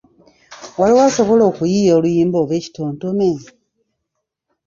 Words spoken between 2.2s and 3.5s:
oba ekitontome?